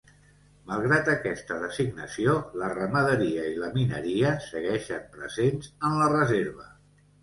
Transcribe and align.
Malgrat 0.69 1.11
aquesta 1.13 1.57
designació, 1.65 2.35
la 2.63 2.71
ramaderia 2.79 3.47
i 3.53 3.55
la 3.67 3.71
mineria 3.79 4.35
segueixen 4.51 5.09
presents 5.17 5.75
en 5.89 6.05
la 6.05 6.13
Reserva. 6.21 6.73